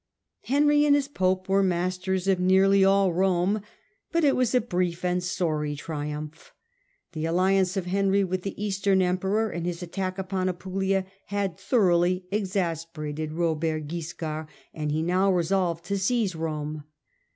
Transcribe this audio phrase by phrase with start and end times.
[0.45, 3.61] Henry and his pope were masters of nearly all Rome,
[4.11, 6.55] but it was a brief and sorry triumph.
[7.11, 12.25] The alliance of Henry with the Eastern emperor, and his attack upon Apulia, had thoroughly
[12.31, 16.83] exasperated Robert Wiscard, and he now resolved to seize Rome.